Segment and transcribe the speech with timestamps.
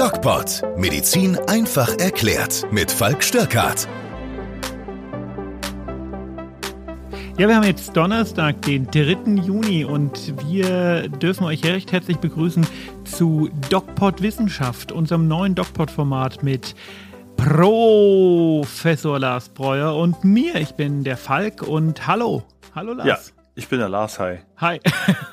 [0.00, 0.62] DocPod.
[0.78, 2.64] Medizin einfach erklärt.
[2.72, 3.86] Mit Falk Störkart.
[7.36, 9.42] Ja, wir haben jetzt Donnerstag, den 3.
[9.42, 12.66] Juni und wir dürfen euch recht herzlich begrüßen
[13.04, 16.74] zu DocPod Wissenschaft, unserem neuen DocPod-Format mit
[17.36, 20.54] Professor Lars Breuer und mir.
[20.54, 22.42] Ich bin der Falk und hallo.
[22.74, 23.34] Hallo Lars.
[23.36, 24.18] Ja, ich bin der Lars.
[24.18, 24.38] Hi.
[24.56, 24.80] Hi.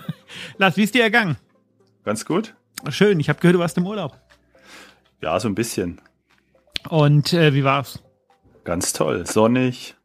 [0.57, 1.38] Lars, wie ist dir ergangen?
[2.04, 2.54] Ganz gut.
[2.90, 4.27] Schön, ich habe gehört, du warst im Urlaub.
[5.21, 5.99] Ja, so ein bisschen.
[6.89, 8.03] Und äh, wie war's?
[8.63, 9.25] Ganz toll.
[9.25, 9.95] Sonnig.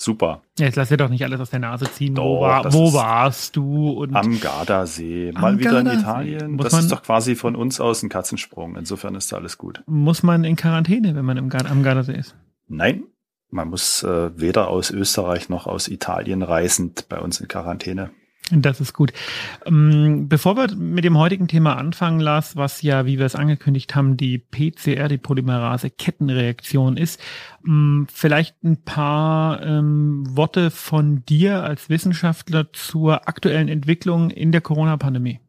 [0.00, 0.42] Super.
[0.58, 2.14] Ja, jetzt lass dir doch nicht alles aus der Nase ziehen.
[2.14, 3.90] Doch, wo, war, wo warst du?
[3.90, 5.32] Und Am Gardasee.
[5.34, 5.94] Am Mal wieder Gardasee.
[5.94, 6.50] in Italien.
[6.52, 8.76] Muss das ist doch quasi von uns aus ein Katzensprung.
[8.76, 9.82] Insofern ist da alles gut.
[9.86, 12.36] muss man in Quarantäne, wenn man im Gar am Gardasee ist?
[12.68, 13.04] Nein,
[13.50, 18.10] man muss äh, weder aus Österreich noch aus Italien reisend bei uns in Quarantäne.
[18.50, 19.12] Das ist gut.
[19.66, 23.94] Ähm, Bevor wir mit dem heutigen Thema anfangen, Lars, was ja, wie wir es angekündigt
[23.94, 27.20] haben, die PCR, die Polymerase-Kettenreaktion ist,
[27.66, 34.60] ähm, vielleicht ein paar ähm, Worte von dir als Wissenschaftler zur aktuellen Entwicklung in der
[34.60, 35.40] Corona-Pandemie.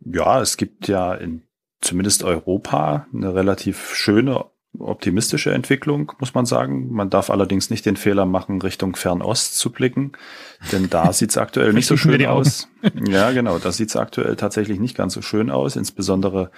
[0.00, 1.42] Ja, es gibt ja in
[1.80, 4.46] zumindest Europa eine relativ schöne
[4.78, 6.92] optimistische Entwicklung, muss man sagen.
[6.92, 10.12] Man darf allerdings nicht den Fehler machen, Richtung Fernost zu blicken,
[10.72, 12.68] denn da sieht's aktuell nicht so schön aus.
[13.08, 15.76] Ja, genau, da sieht's aktuell tatsächlich nicht ganz so schön aus.
[15.76, 16.50] Insbesondere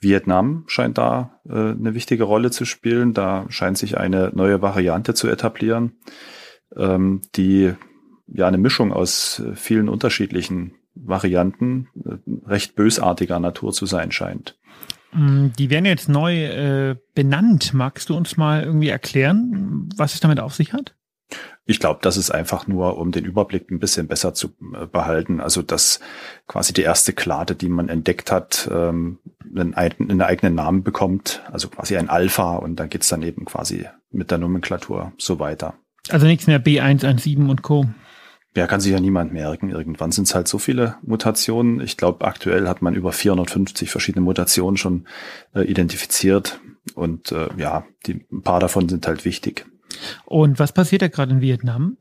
[0.00, 3.12] Vietnam scheint da äh, eine wichtige Rolle zu spielen.
[3.12, 5.92] Da scheint sich eine neue Variante zu etablieren,
[6.76, 7.74] ähm, die
[8.28, 14.58] ja eine Mischung aus äh, vielen unterschiedlichen Varianten äh, recht bösartiger Natur zu sein scheint.
[15.12, 17.72] Mm, Die werden jetzt neu äh, benannt.
[17.74, 20.94] Magst du uns mal irgendwie erklären, was es damit auf sich hat?
[21.68, 24.48] Ich glaube, das ist einfach nur, um den Überblick ein bisschen besser zu
[24.80, 25.40] äh, behalten.
[25.40, 25.98] Also, dass
[26.46, 29.18] quasi die erste Klade, die man entdeckt hat, ähm,
[29.54, 33.44] einen, eigenen- einen eigenen Namen bekommt, also quasi ein Alpha und dann geht's dann eben
[33.46, 35.74] quasi mit der Nomenklatur so weiter.
[36.10, 37.86] Also nichts mehr B117 und Co.
[38.56, 39.68] Ja, kann sich ja niemand merken.
[39.68, 41.80] Irgendwann sind es halt so viele Mutationen.
[41.80, 45.06] Ich glaube, aktuell hat man über 450 verschiedene Mutationen schon
[45.54, 46.58] äh, identifiziert.
[46.94, 49.66] Und äh, ja, die, ein paar davon sind halt wichtig.
[50.24, 51.98] Und was passiert da gerade in Vietnam?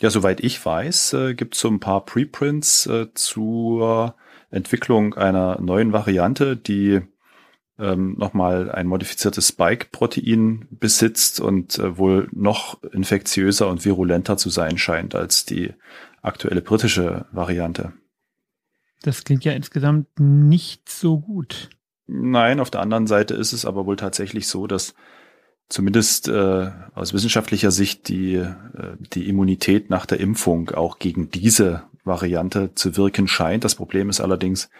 [0.00, 4.16] Ja, soweit ich weiß, äh, gibt es so ein paar Preprints äh, zur
[4.50, 7.02] Entwicklung einer neuen Variante, die
[7.82, 14.78] ähm, nochmal ein modifiziertes Spike-Protein besitzt und äh, wohl noch infektiöser und virulenter zu sein
[14.78, 15.74] scheint als die
[16.22, 17.92] aktuelle britische Variante.
[19.02, 21.70] Das klingt ja insgesamt nicht so gut.
[22.06, 24.94] Nein, auf der anderen Seite ist es aber wohl tatsächlich so, dass
[25.68, 28.54] zumindest äh, aus wissenschaftlicher Sicht die, äh,
[29.14, 33.64] die Immunität nach der Impfung auch gegen diese Variante zu wirken scheint.
[33.64, 34.70] Das Problem ist allerdings,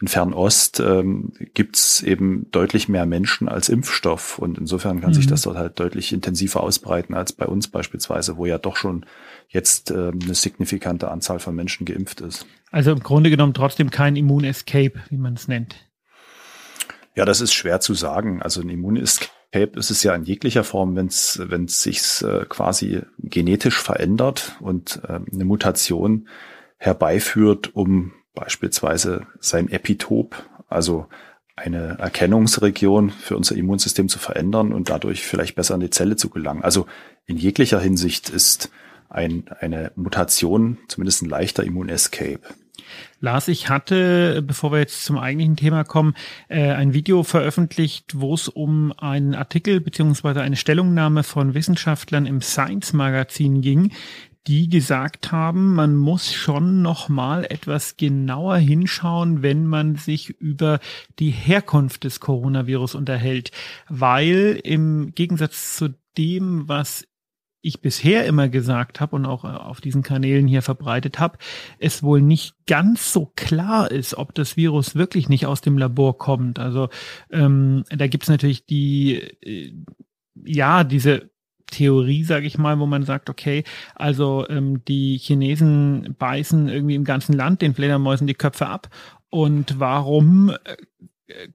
[0.00, 5.26] in Fernost ähm, gibt es eben deutlich mehr Menschen als Impfstoff und insofern kann sich
[5.26, 5.30] Mhm.
[5.30, 9.04] das dort halt deutlich intensiver ausbreiten als bei uns beispielsweise, wo ja doch schon
[9.48, 12.46] jetzt ähm, eine signifikante Anzahl von Menschen geimpft ist.
[12.70, 15.76] Also im Grunde genommen trotzdem kein Immun-Escape, wie man es nennt.
[17.16, 18.40] Ja, das ist schwer zu sagen.
[18.42, 22.44] Also ein Immunescape ist es ja in jeglicher Form, wenn es wenn es sich äh,
[22.48, 26.28] quasi genetisch verändert und äh, eine Mutation
[26.76, 31.06] herbeiführt, um beispielsweise sein Epitop, also
[31.56, 36.30] eine Erkennungsregion für unser Immunsystem zu verändern und dadurch vielleicht besser in die Zelle zu
[36.30, 36.62] gelangen.
[36.62, 36.86] Also
[37.26, 38.70] in jeglicher Hinsicht ist
[39.08, 42.40] ein, eine Mutation zumindest ein leichter Immunescape.
[43.20, 46.14] Lars, ich hatte, bevor wir jetzt zum eigentlichen Thema kommen,
[46.48, 52.40] äh, ein Video veröffentlicht, wo es um einen Artikel beziehungsweise eine Stellungnahme von Wissenschaftlern im
[52.40, 53.90] Science Magazin ging,
[54.48, 60.80] die gesagt haben, man muss schon noch mal etwas genauer hinschauen, wenn man sich über
[61.18, 63.50] die Herkunft des Coronavirus unterhält,
[63.90, 67.06] weil im Gegensatz zu dem, was
[67.60, 71.36] ich bisher immer gesagt habe und auch äh, auf diesen Kanälen hier verbreitet habe,
[71.78, 76.16] es wohl nicht ganz so klar ist, ob das Virus wirklich nicht aus dem Labor
[76.16, 76.58] kommt.
[76.58, 76.88] Also
[77.30, 79.74] ähm, da gibt es natürlich die, äh,
[80.44, 81.30] ja, diese
[81.70, 87.04] Theorie, sage ich mal, wo man sagt, okay, also ähm, die Chinesen beißen irgendwie im
[87.04, 88.88] ganzen Land den Fledermäusen die Köpfe ab.
[89.30, 90.76] Und warum äh,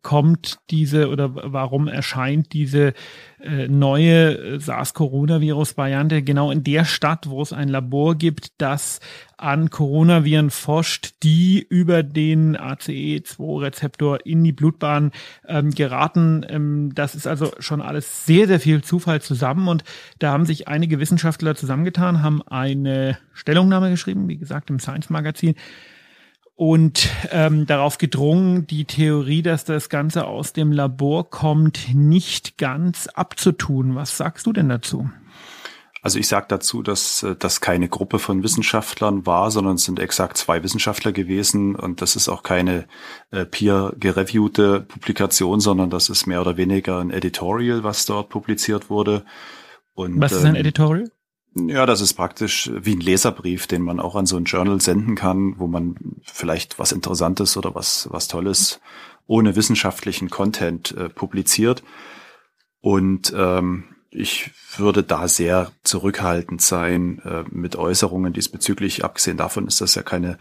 [0.03, 2.93] kommt diese oder warum erscheint diese
[3.41, 8.99] äh, neue äh, SARS-Coronavirus-Variante genau in der Stadt, wo es ein Labor gibt, das
[9.35, 15.11] an Coronaviren forscht, die über den ACE2-Rezeptor in die Blutbahn
[15.47, 16.45] ähm, geraten.
[16.47, 19.83] Ähm, das ist also schon alles sehr, sehr viel Zufall zusammen und
[20.19, 25.55] da haben sich einige Wissenschaftler zusammengetan, haben eine Stellungnahme geschrieben, wie gesagt, im Science-Magazin,
[26.55, 33.07] und ähm, darauf gedrungen, die Theorie, dass das Ganze aus dem Labor kommt, nicht ganz
[33.07, 33.95] abzutun.
[33.95, 35.09] Was sagst du denn dazu?
[36.03, 39.99] Also ich sage dazu, dass äh, das keine Gruppe von Wissenschaftlern war, sondern es sind
[39.99, 42.85] exakt zwei Wissenschaftler gewesen und das ist auch keine
[43.31, 49.23] äh, peer-gereviewte Publikation, sondern das ist mehr oder weniger ein Editorial, was dort publiziert wurde.
[49.93, 51.09] Und, was ist ein ähm, Editorial?
[51.55, 55.15] Ja, das ist praktisch wie ein Leserbrief, den man auch an so ein Journal senden
[55.15, 58.79] kann, wo man vielleicht was Interessantes oder was, was Tolles
[59.27, 61.83] ohne wissenschaftlichen Content äh, publiziert.
[62.81, 69.03] Und ähm, ich würde da sehr zurückhaltend sein äh, mit Äußerungen diesbezüglich.
[69.03, 70.37] Abgesehen davon ist das ja keine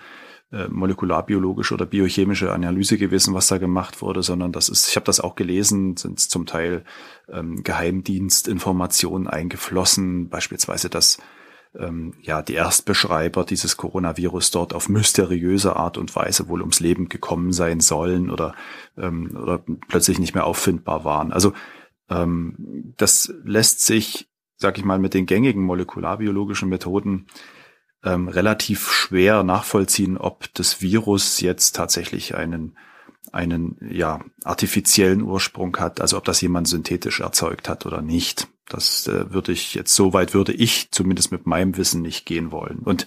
[0.52, 5.06] äh, molekularbiologische oder biochemische Analyse gewesen, was da gemacht wurde, sondern das ist, ich habe
[5.06, 6.84] das auch gelesen, sind zum Teil
[7.31, 11.19] ähm, Geheimdienstinformationen eingeflossen, beispielsweise, dass
[11.78, 17.08] ähm, ja die Erstbeschreiber dieses Coronavirus dort auf mysteriöse Art und Weise wohl ums Leben
[17.08, 18.54] gekommen sein sollen oder
[18.99, 21.32] ähm, oder plötzlich nicht mehr auffindbar waren.
[21.32, 21.54] Also
[22.10, 27.26] ähm, das lässt sich, sag ich mal, mit den gängigen molekularbiologischen Methoden
[28.04, 32.76] ähm, relativ schwer nachvollziehen, ob das Virus jetzt tatsächlich einen
[33.31, 38.49] einen ja artifiziellen Ursprung hat, also ob das jemand synthetisch erzeugt hat oder nicht.
[38.69, 42.50] Das äh, würde ich jetzt so weit würde ich zumindest mit meinem Wissen nicht gehen
[42.50, 42.81] wollen.
[42.81, 43.06] Und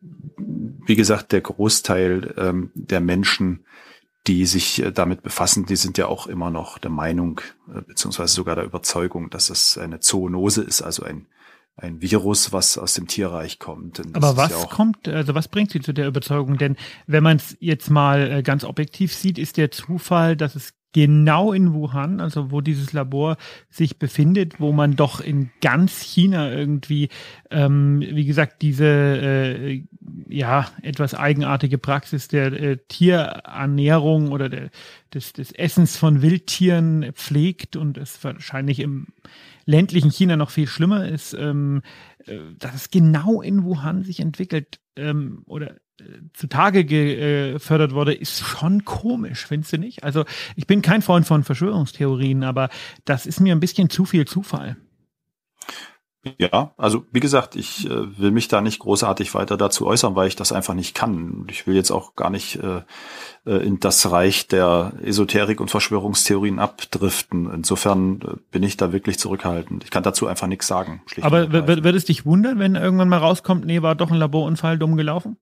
[0.00, 3.64] wie gesagt, der Großteil ähm, der Menschen
[4.26, 8.34] die sich äh, damit befassen, die sind ja auch immer noch der Meinung, äh, beziehungsweise
[8.34, 11.26] sogar der Überzeugung, dass es eine Zoonose ist, also ein,
[11.76, 14.00] ein Virus, was aus dem Tierreich kommt.
[14.14, 16.56] Aber was ja kommt, also was bringt sie zu der Überzeugung?
[16.56, 16.76] Denn
[17.06, 21.52] wenn man es jetzt mal äh, ganz objektiv sieht, ist der Zufall, dass es genau
[21.52, 23.36] in Wuhan, also wo dieses Labor
[23.68, 27.08] sich befindet, wo man doch in ganz China irgendwie,
[27.50, 29.82] ähm, wie gesagt, diese äh,
[30.28, 34.70] ja etwas eigenartige Praxis der äh, Tierernährung oder der,
[35.12, 39.08] des, des Essens von Wildtieren pflegt und es wahrscheinlich im
[39.66, 41.82] ländlichen China noch viel schlimmer ist, ähm,
[42.24, 45.74] äh, dass es genau in Wuhan sich entwickelt ähm, oder
[46.32, 50.02] zutage gefördert wurde, ist schon komisch, findest du nicht?
[50.02, 50.24] Also
[50.56, 52.68] ich bin kein Freund von Verschwörungstheorien, aber
[53.04, 54.76] das ist mir ein bisschen zu viel Zufall.
[56.38, 60.26] Ja, also wie gesagt, ich äh, will mich da nicht großartig weiter dazu äußern, weil
[60.26, 61.46] ich das einfach nicht kann.
[61.50, 62.80] Ich will jetzt auch gar nicht äh,
[63.44, 67.50] äh in das Reich der Esoterik und Verschwörungstheorien abdriften.
[67.52, 69.84] Insofern äh, bin ich da wirklich zurückhaltend.
[69.84, 71.02] Ich kann dazu einfach nichts sagen.
[71.20, 74.96] Aber wird es dich wundern, wenn irgendwann mal rauskommt, nee, war doch ein Laborunfall dumm
[74.96, 75.36] gelaufen?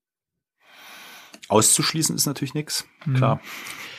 [1.53, 2.87] Auszuschließen ist natürlich nichts.
[3.05, 3.15] Mhm.
[3.15, 3.41] Klar.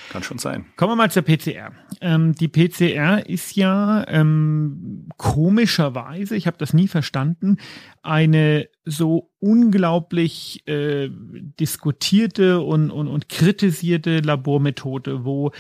[0.10, 0.66] Kann schon sein.
[0.76, 1.72] Kommen wir mal zur PCR.
[2.02, 7.58] Ähm, die PCR ist ja ähm, komischerweise, ich habe das nie verstanden,
[8.04, 15.52] eine so unglaublich äh, diskutierte und, und, und kritisierte Labormethode, wo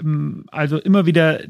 [0.00, 1.40] ähm, also immer wieder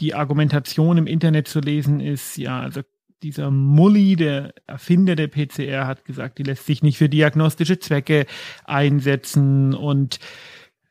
[0.00, 2.82] die Argumentation im Internet zu lesen ist, ja, also
[3.22, 8.26] dieser Mully, der Erfinder der PCR, hat gesagt, die lässt sich nicht für diagnostische Zwecke
[8.64, 10.20] einsetzen und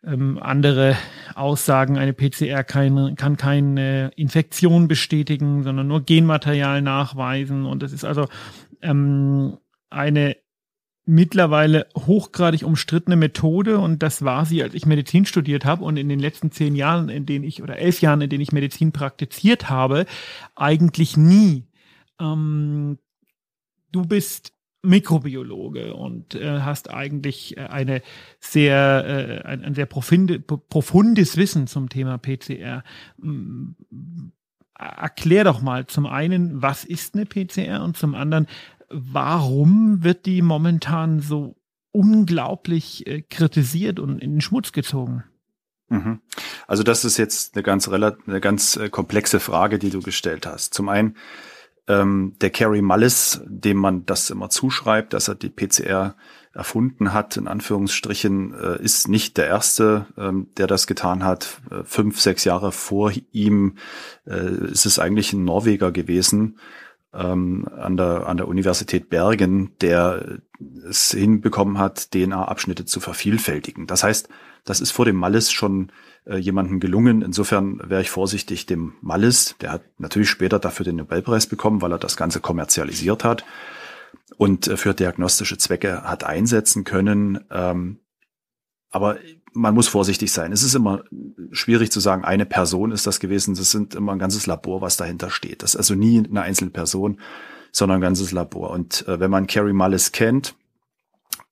[0.03, 0.95] ähm, andere
[1.35, 7.65] Aussagen, eine PCR kann, kann keine Infektion bestätigen, sondern nur Genmaterial nachweisen.
[7.65, 8.27] Und das ist also
[8.81, 9.57] ähm,
[9.89, 10.37] eine
[11.07, 16.09] mittlerweile hochgradig umstrittene Methode und das war sie, als ich Medizin studiert habe und in
[16.09, 19.69] den letzten zehn Jahren, in denen ich oder elf Jahren, in denen ich Medizin praktiziert
[19.69, 20.05] habe,
[20.55, 21.63] eigentlich nie.
[22.19, 22.97] Ähm,
[23.91, 28.01] du bist Mikrobiologe und äh, hast eigentlich äh, eine
[28.39, 32.83] sehr äh, ein, ein sehr profinde, profundes Wissen zum Thema PCR.
[33.21, 33.75] Ähm,
[34.77, 38.47] erklär doch mal zum einen, was ist eine PCR und zum anderen,
[38.89, 41.55] warum wird die momentan so
[41.91, 45.23] unglaublich äh, kritisiert und in den Schmutz gezogen?
[45.89, 46.21] Mhm.
[46.67, 50.73] Also das ist jetzt eine ganz eine ganz äh, komplexe Frage, die du gestellt hast.
[50.73, 51.15] Zum einen
[51.87, 56.15] ähm, der Kerry Mullis, dem man das immer zuschreibt, dass er die PCR
[56.53, 61.61] erfunden hat, in Anführungsstrichen, äh, ist nicht der Erste, ähm, der das getan hat.
[61.69, 63.75] Äh, fünf, sechs Jahre vor ihm
[64.25, 66.57] äh, ist es eigentlich ein Norweger gewesen
[67.13, 70.39] ähm, an, der, an der Universität Bergen, der
[70.89, 73.87] es hinbekommen hat, DNA-Abschnitte zu vervielfältigen.
[73.87, 74.27] Das heißt,
[74.65, 75.91] das ist vor dem Malles schon
[76.27, 77.21] äh, jemandem gelungen.
[77.21, 81.91] Insofern wäre ich vorsichtig dem Malles, der hat natürlich später dafür den Nobelpreis bekommen, weil
[81.91, 83.45] er das Ganze kommerzialisiert hat
[84.37, 87.39] und äh, für diagnostische Zwecke hat einsetzen können.
[87.51, 87.99] Ähm,
[88.89, 89.17] aber
[89.53, 90.51] man muss vorsichtig sein.
[90.51, 91.03] Es ist immer
[91.51, 93.55] schwierig zu sagen, eine Person ist das gewesen.
[93.55, 95.63] Das sind immer ein ganzes Labor, was dahinter steht.
[95.63, 97.19] Das ist also nie eine einzelne Person,
[97.71, 98.69] sondern ein ganzes Labor.
[98.69, 100.55] Und äh, wenn man Carrie Mullis kennt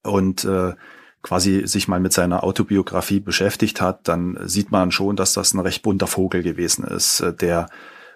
[0.04, 0.74] und äh,
[1.26, 5.60] quasi sich mal mit seiner Autobiografie beschäftigt hat, dann sieht man schon, dass das ein
[5.60, 7.66] recht bunter Vogel gewesen ist, äh, der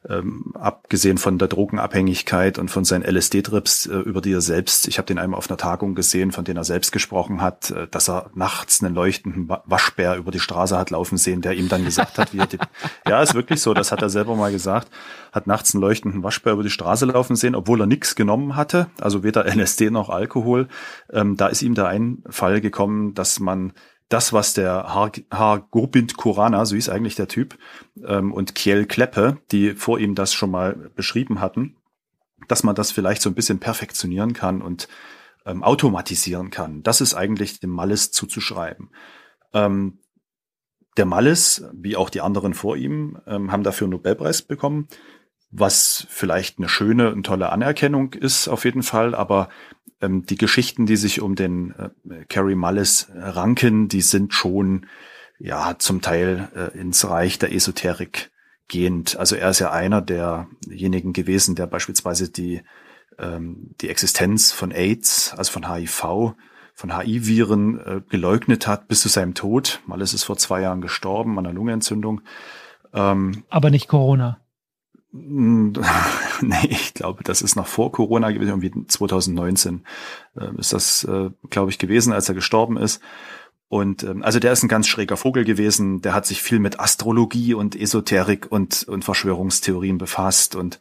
[0.07, 4.97] ähm, abgesehen von der Drogenabhängigkeit und von seinen LSD-Trips, äh, über die er selbst, ich
[4.97, 8.09] habe den einmal auf einer Tagung gesehen, von denen er selbst gesprochen hat, äh, dass
[8.09, 12.17] er nachts einen leuchtenden Waschbär über die Straße hat laufen sehen, der ihm dann gesagt
[12.17, 12.57] hat, wie er die,
[13.07, 14.89] ja, ist wirklich so, das hat er selber mal gesagt,
[15.33, 18.87] hat nachts einen leuchtenden Waschbär über die Straße laufen sehen, obwohl er nichts genommen hatte,
[19.01, 20.69] also weder LSD noch Alkohol.
[21.11, 23.73] Ähm, da ist ihm der Einfall gekommen, dass man
[24.09, 27.57] das, was der Har, Har Gobind Kurana, so hieß eigentlich der Typ,
[28.05, 31.77] ähm, und Kiel Kleppe, die vor ihm das schon mal beschrieben hatten,
[32.47, 34.87] dass man das vielleicht so ein bisschen perfektionieren kann und
[35.45, 36.83] ähm, automatisieren kann.
[36.83, 38.89] Das ist eigentlich dem Malles zuzuschreiben.
[39.53, 39.99] Ähm,
[40.97, 44.87] der Malles, wie auch die anderen vor ihm, ähm, haben dafür einen Nobelpreis bekommen,
[45.51, 49.49] was vielleicht eine schöne und tolle Anerkennung ist auf jeden Fall, aber
[50.01, 54.85] ähm, die Geschichten, die sich um den äh, Carrie Mullis ranken, die sind schon
[55.39, 58.29] ja zum Teil äh, ins Reich der Esoterik
[58.67, 59.17] gehend.
[59.17, 62.61] Also er ist ja einer derjenigen gewesen, der beispielsweise die
[63.17, 66.35] ähm, die Existenz von AIDS, also von HIV,
[66.73, 69.81] von HIV-Viren äh, geleugnet hat bis zu seinem Tod.
[69.85, 72.21] Malles ist vor zwei Jahren gestorben an einer Lungenentzündung.
[72.93, 74.39] Ähm, Aber nicht Corona.
[76.41, 79.83] nee, ich glaube, das ist noch vor Corona gewesen, irgendwie 2019
[80.39, 83.01] äh, ist das, äh, glaube ich, gewesen, als er gestorben ist.
[83.69, 86.79] Und ähm, also der ist ein ganz schräger Vogel gewesen, der hat sich viel mit
[86.79, 90.55] Astrologie und Esoterik und, und Verschwörungstheorien befasst.
[90.55, 90.79] Und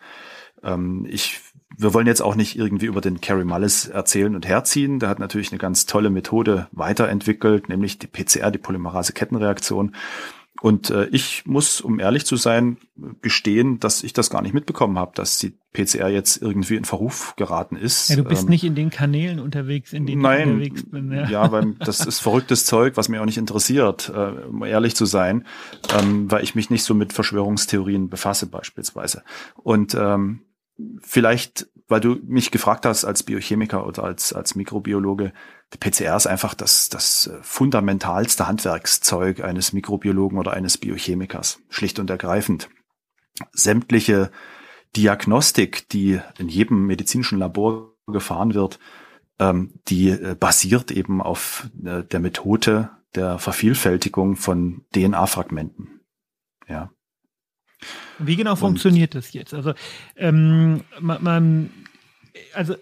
[0.63, 1.41] ähm, ich,
[1.77, 5.01] wir wollen jetzt auch nicht irgendwie über den Carrie Mullis erzählen und herziehen.
[5.01, 9.95] Der hat natürlich eine ganz tolle Methode weiterentwickelt, nämlich die PCR, die Polymerase-Kettenreaktion.
[10.61, 12.79] Und äh, ich muss, um ehrlich zu sein,
[13.23, 17.35] gestehen, dass ich das gar nicht mitbekommen habe, dass die PCR jetzt irgendwie in Verruf
[17.37, 18.09] geraten ist.
[18.11, 21.13] Ja, du bist ähm, nicht in den Kanälen unterwegs, in denen nein, ich unterwegs bin.
[21.13, 21.29] Ja.
[21.29, 25.07] ja, weil das ist verrücktes Zeug, was mir auch nicht interessiert, äh, um ehrlich zu
[25.07, 25.47] sein,
[25.97, 29.23] ähm, weil ich mich nicht so mit Verschwörungstheorien befasse beispielsweise.
[29.55, 30.41] Und ähm,
[31.03, 35.33] vielleicht, weil du mich gefragt hast als Biochemiker oder als, als Mikrobiologe,
[35.73, 41.61] die PCR ist einfach das, das äh, fundamentalste Handwerkszeug eines Mikrobiologen oder eines Biochemikers.
[41.71, 42.69] Schlicht und ergreifend.
[43.53, 44.31] Sämtliche
[44.97, 48.79] Diagnostik, die in jedem medizinischen Labor gefahren wird,
[49.39, 56.01] ähm, die äh, basiert eben auf äh, der Methode der Vervielfältigung von DNA-Fragmenten.
[56.69, 56.91] Ja.
[58.19, 59.55] Wie genau und funktioniert das jetzt?
[59.55, 59.73] Also
[60.17, 61.71] ähm, man, man
[62.55, 62.75] also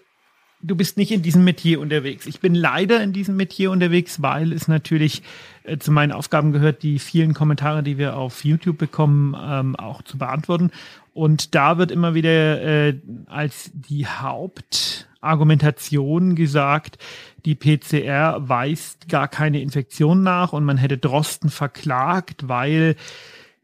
[0.61, 2.25] du bist nicht in diesem Metier unterwegs.
[2.25, 5.23] Ich bin leider in diesem Metier unterwegs, weil es natürlich
[5.63, 10.01] äh, zu meinen Aufgaben gehört, die vielen Kommentare, die wir auf YouTube bekommen, ähm, auch
[10.01, 10.71] zu beantworten.
[11.13, 12.95] Und da wird immer wieder äh,
[13.27, 16.97] als die Hauptargumentation gesagt,
[17.45, 22.95] die PCR weist gar keine Infektion nach und man hätte Drosten verklagt, weil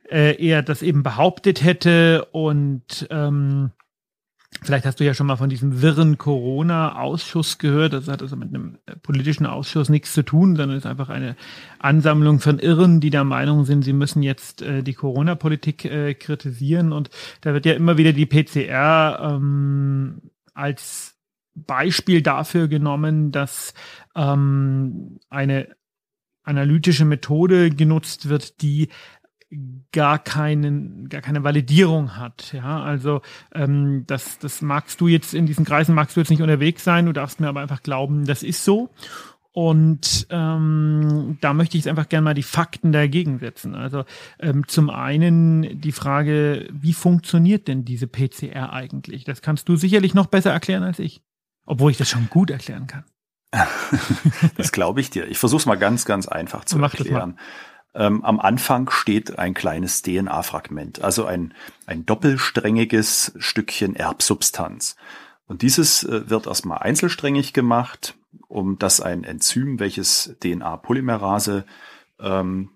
[0.10, 3.72] äh, er das eben behauptet hätte und ähm,
[4.62, 7.94] Vielleicht hast du ja schon mal von diesem wirren Corona-Ausschuss gehört.
[7.94, 11.36] Das hat also mit einem äh, politischen Ausschuss nichts zu tun, sondern ist einfach eine
[11.80, 16.94] Ansammlung von Irren, die der Meinung sind, sie müssen jetzt äh, die Corona-Politik äh, kritisieren.
[16.94, 17.10] Und
[17.42, 20.22] da wird ja immer wieder die PCR ähm,
[20.54, 21.18] als
[21.56, 23.74] Beispiel dafür genommen, dass
[24.16, 25.68] ähm, eine
[26.44, 28.90] analytische Methode genutzt wird, die
[29.92, 32.54] gar keinen, gar keine Validierung hat.
[32.54, 33.22] Ja, also
[33.54, 37.06] ähm, das, das magst du jetzt in diesen Kreisen magst du jetzt nicht unterwegs sein.
[37.06, 38.90] Du darfst mir aber einfach glauben, das ist so.
[39.52, 43.76] Und ähm, da möchte ich jetzt einfach gerne mal die Fakten dagegen setzen.
[43.76, 44.04] Also
[44.40, 49.26] ähm, zum einen die Frage, wie funktioniert denn diese PCR eigentlich?
[49.26, 51.22] Das kannst du sicherlich noch besser erklären als ich,
[51.68, 53.04] obwohl ich das schon gut erklären kann.
[54.58, 55.28] das glaube ich dir.
[55.28, 57.38] Ich versuche es mal ganz, ganz einfach zu Mach erklären.
[57.96, 61.54] Ähm, am Anfang steht ein kleines DNA-Fragment, also ein,
[61.86, 64.96] ein doppelsträngiges Stückchen Erbsubstanz.
[65.46, 68.16] Und dieses äh, wird erstmal einzelsträngig gemacht,
[68.48, 71.66] um dass ein Enzym, welches DNA-Polymerase
[72.20, 72.70] ähm,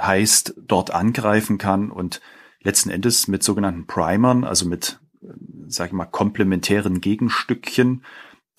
[0.00, 2.20] heißt, dort angreifen kann und
[2.60, 5.28] letzten Endes mit sogenannten Primern, also mit, äh,
[5.68, 8.04] sage ich mal, komplementären Gegenstückchen,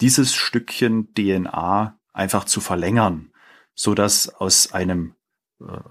[0.02, 3.32] dieses Stückchen DNA einfach zu verlängern,
[3.76, 5.19] so dass aus einem äh,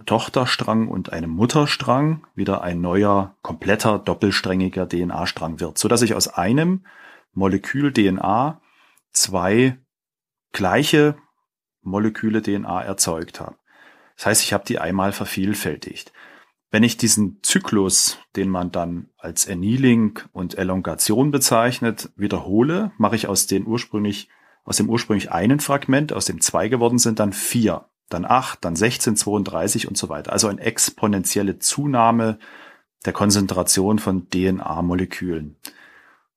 [0.07, 6.29] Tochterstrang und einem Mutterstrang wieder ein neuer, kompletter, doppelsträngiger DNA-Strang wird, so dass ich aus
[6.29, 6.87] einem
[7.33, 8.61] Molekül DNA
[9.13, 9.79] zwei
[10.53, 11.17] gleiche
[11.83, 13.57] Moleküle DNA erzeugt habe.
[14.17, 16.13] Das heißt, ich habe die einmal vervielfältigt.
[16.71, 23.27] Wenn ich diesen Zyklus, den man dann als Annealing und Elongation bezeichnet, wiederhole, mache ich
[23.27, 24.29] aus, den ursprünglich,
[24.65, 27.87] aus dem ursprünglich einen Fragment, aus dem zwei geworden sind, dann vier.
[28.09, 30.33] Dann 8, dann 16, 32 und so weiter.
[30.33, 32.39] Also eine exponentielle Zunahme
[33.05, 35.57] der Konzentration von DNA-Molekülen.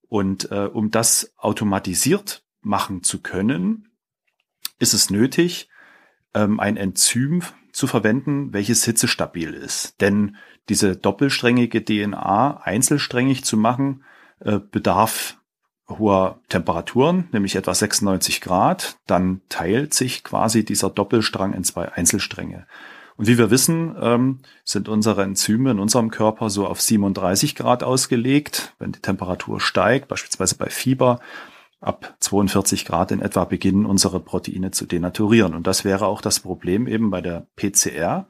[0.08, 3.90] Und äh, um das automatisiert machen zu können,
[4.80, 5.70] ist es nötig,
[6.34, 10.02] ähm, ein Enzym zu verwenden, welches hitzestabil ist.
[10.02, 10.36] Denn
[10.70, 14.04] diese doppelsträngige DNA einzelsträngig zu machen,
[14.40, 15.38] äh, bedarf
[16.00, 18.98] hoher Temperaturen, nämlich etwa 96 Grad.
[19.08, 22.66] Dann teilt sich quasi dieser Doppelstrang in zwei Einzelstränge.
[23.18, 27.84] Und wie wir wissen, ähm, sind unsere Enzyme in unserem Körper so auf 37 Grad
[27.84, 28.74] ausgelegt.
[28.80, 31.20] Wenn die Temperatur steigt, beispielsweise bei Fieber,
[31.82, 35.54] ab 42 Grad in etwa beginnen unsere Proteine zu denaturieren.
[35.54, 38.28] Und das wäre auch das Problem eben bei der PCR.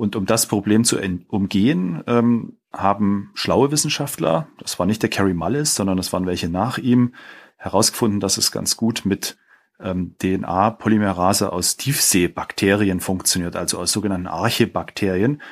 [0.00, 5.34] Und um das Problem zu umgehen, ähm, haben schlaue Wissenschaftler, das war nicht der Kerry
[5.34, 7.12] Mullis, sondern das waren welche nach ihm,
[7.58, 9.36] herausgefunden, dass es ganz gut mit
[9.78, 15.42] ähm, DNA-Polymerase aus Tiefseebakterien funktioniert, also aus sogenannten Archebakterien,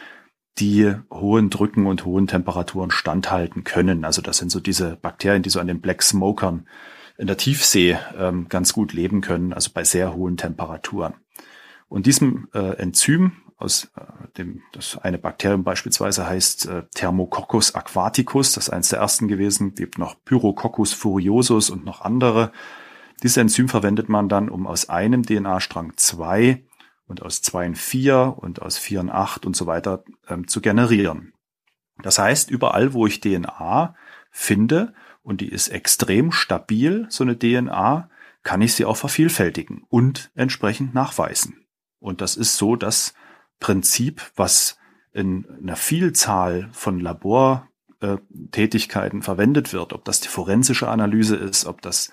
[0.58, 4.06] die hohen Drücken und hohen Temperaturen standhalten können.
[4.06, 6.66] Also das sind so diese Bakterien, die so an den Black Smokern
[7.18, 11.12] in der Tiefsee ähm, ganz gut leben können, also bei sehr hohen Temperaturen.
[11.90, 18.52] Und diesem äh, Enzym aus äh, dem, das eine Bakterium beispielsweise heißt äh, Thermococcus aquaticus,
[18.52, 22.52] das ist eines der ersten gewesen, gibt noch Pyrococcus furiosus und noch andere.
[23.22, 26.64] Dieses Enzym verwendet man dann, um aus einem DNA-Strang zwei
[27.06, 30.60] und aus zwei in vier und aus vier in acht und so weiter ähm, zu
[30.60, 31.32] generieren.
[32.00, 33.96] Das heißt, überall, wo ich DNA
[34.30, 38.08] finde und die ist extrem stabil, so eine DNA,
[38.44, 41.66] kann ich sie auch vervielfältigen und entsprechend nachweisen.
[41.98, 43.14] Und das ist so das
[43.60, 44.78] Prinzip, was
[45.12, 52.10] in einer Vielzahl von Labortätigkeiten verwendet wird, ob das die forensische Analyse ist, ob das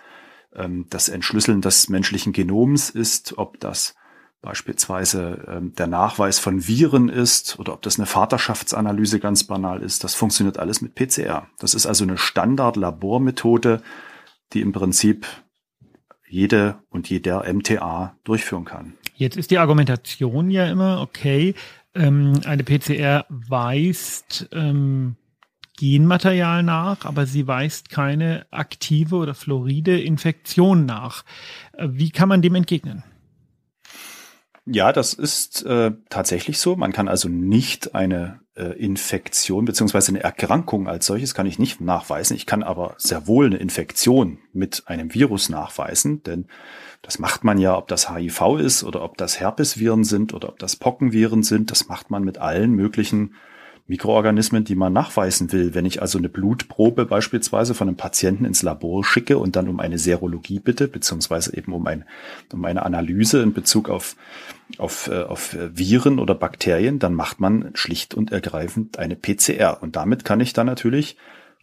[0.56, 3.96] ähm, das Entschlüsseln des menschlichen Genoms ist, ob das
[4.42, 10.03] beispielsweise ähm, der Nachweis von Viren ist oder ob das eine Vaterschaftsanalyse ganz banal ist,
[10.03, 11.48] das funktioniert alles mit PCR.
[11.58, 13.81] Das ist also eine Standard-Labormethode,
[14.53, 15.25] die im Prinzip
[16.27, 18.96] jede und jeder MTA durchführen kann.
[19.16, 21.56] Jetzt ist die Argumentation ja immer, okay,
[21.94, 25.16] ähm, eine PCR weist ähm,
[25.78, 31.24] Genmaterial nach, aber sie weist keine aktive oder floride Infektion nach.
[31.74, 33.04] Äh, wie kann man dem entgegnen?
[34.68, 36.75] Ja, das ist äh, tatsächlich so.
[36.75, 41.82] Man kann also nicht eine äh, Infektion beziehungsweise eine Erkrankung als solches kann ich nicht
[41.82, 42.36] nachweisen.
[42.36, 46.48] Ich kann aber sehr wohl eine Infektion mit einem Virus nachweisen, denn
[47.04, 50.58] das macht man ja, ob das HIV ist oder ob das Herpesviren sind oder ob
[50.58, 51.70] das Pockenviren sind.
[51.70, 53.36] Das macht man mit allen möglichen
[53.87, 55.75] Mikroorganismen, die man nachweisen will.
[55.75, 59.79] Wenn ich also eine Blutprobe beispielsweise von einem Patienten ins Labor schicke und dann um
[59.79, 62.03] eine Serologie bitte, beziehungsweise eben um, ein,
[62.51, 64.15] um eine Analyse in Bezug auf,
[64.79, 69.77] auf, äh, auf Viren oder Bakterien, dann macht man schlicht und ergreifend eine PCR.
[69.81, 71.15] Und damit kann ich dann natürlich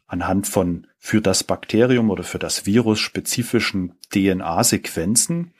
[0.06, 5.52] anhand von für das Bakterium oder für das Virus spezifischen DNA-Sequenzen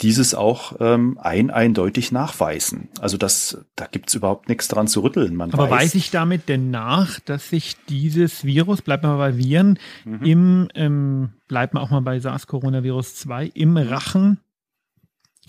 [0.00, 2.88] dieses auch ähm, ein eindeutig nachweisen.
[3.00, 5.36] Also das, da gibt's überhaupt nichts dran zu rütteln.
[5.36, 9.36] Man Aber weiß, weiß ich damit denn nach, dass sich dieses Virus, bleibt mal bei
[9.36, 10.22] Viren, mhm.
[10.22, 14.40] im, ähm, bleibt mal auch mal bei SARS-Coronavirus 2, im Rachen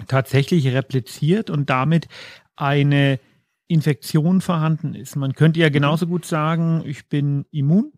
[0.07, 2.07] tatsächlich repliziert und damit
[2.55, 3.19] eine
[3.67, 5.15] Infektion vorhanden ist.
[5.15, 7.93] Man könnte ja genauso gut sagen, ich bin immun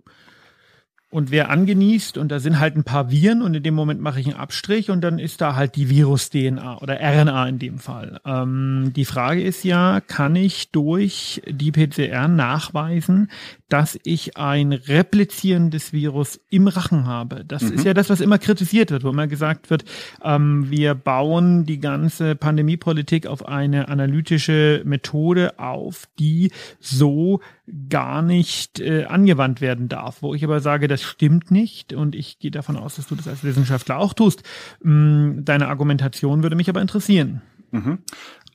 [1.10, 4.20] und wer angenießt und da sind halt ein paar Viren und in dem Moment mache
[4.20, 8.20] ich einen Abstrich und dann ist da halt die Virus-DNA oder RNA in dem Fall.
[8.26, 13.32] Ähm, die Frage ist ja, kann ich durch die PCR nachweisen,
[13.70, 17.46] dass ich ein replizierendes Virus im Rachen habe?
[17.46, 17.76] Das mhm.
[17.76, 19.86] ist ja das, was immer kritisiert wird, wo immer gesagt wird,
[20.22, 27.39] ähm, wir bauen die ganze Pandemiepolitik auf eine analytische Methode auf, die so
[27.89, 32.39] gar nicht äh, angewandt werden darf, wo ich aber sage, das stimmt nicht und ich
[32.39, 34.43] gehe davon aus, dass du das als Wissenschaftler auch tust.
[34.82, 37.41] Mm, deine Argumentation würde mich aber interessieren.
[37.71, 37.99] Mhm.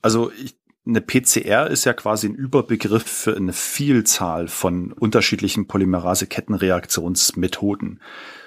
[0.01, 7.99] Also ich, eine PCR ist ja quasi ein Überbegriff für eine Vielzahl von unterschiedlichen Polymerase-Kettenreaktionsmethoden.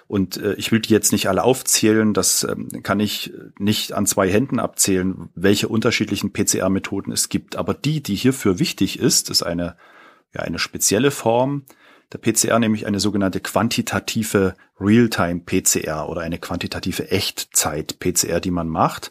[0.09, 4.07] Und äh, ich will die jetzt nicht alle aufzählen, das ähm, kann ich nicht an
[4.07, 7.57] zwei Händen abzählen, welche unterschiedlichen PCR-Methoden es gibt.
[7.57, 9.77] Aber die, die hierfür wichtig ist, ist eine
[10.37, 11.65] ja eine spezielle Form
[12.13, 19.11] der PCR, nämlich eine sogenannte quantitative Realtime-PCR oder eine quantitative Echtzeit-PCR, die man macht.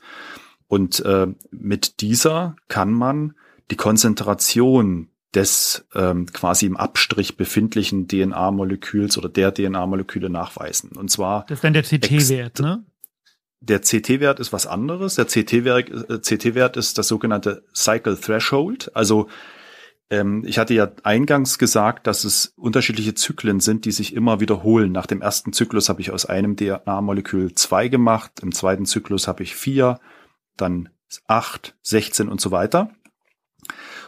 [0.67, 3.35] Und äh, mit dieser kann man
[3.69, 10.91] die Konzentration des ähm, quasi im Abstrich befindlichen DNA-Moleküls oder der DNA-Moleküle nachweisen.
[10.91, 12.85] Und zwar das ist dann der CT-Wert, ne?
[13.67, 15.15] der CT-Wert ist was anderes.
[15.15, 18.91] Der CT-Wert äh, CT ist das sogenannte Cycle Threshold.
[18.95, 19.27] Also
[20.07, 24.91] ich hatte ja eingangs gesagt, dass es unterschiedliche Zyklen sind, die sich immer wiederholen.
[24.91, 29.41] Nach dem ersten Zyklus habe ich aus einem DNA-Molekül zwei gemacht, im zweiten Zyklus habe
[29.41, 29.99] ich vier,
[30.57, 30.89] dann
[31.25, 32.91] acht, 16 und so weiter.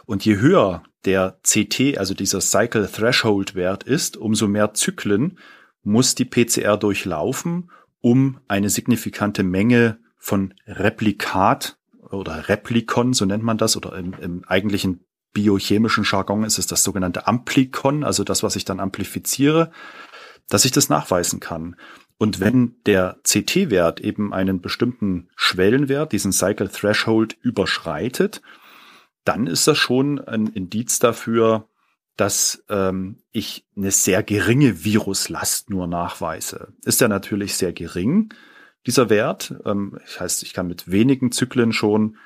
[0.06, 5.38] Und je höher der CT, also dieser Cycle Threshold Wert ist, umso mehr Zyklen
[5.82, 11.76] muss die PCR durchlaufen, um eine signifikante Menge von Replikat
[12.10, 15.04] oder Replikon, so nennt man das, oder im, im eigentlichen
[15.38, 19.70] biochemischen Jargon ist es das sogenannte Amplikon, also das, was ich dann amplifiziere,
[20.48, 21.76] dass ich das nachweisen kann.
[22.18, 28.42] Und wenn der CT-Wert eben einen bestimmten Schwellenwert, diesen Cycle Threshold überschreitet,
[29.22, 31.68] dann ist das schon ein Indiz dafür,
[32.16, 36.72] dass ähm, ich eine sehr geringe Viruslast nur nachweise.
[36.84, 38.34] Ist ja natürlich sehr gering,
[38.88, 39.54] dieser Wert.
[39.64, 42.16] Ähm, das heißt, ich kann mit wenigen Zyklen schon